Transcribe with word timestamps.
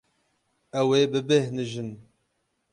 Ew 0.79 0.89
ê 0.99 1.01
bibêhnijin. 1.11 1.89